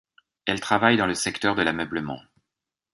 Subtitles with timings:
[0.47, 2.19] Elle travaille dans le secteur de l'ameublement.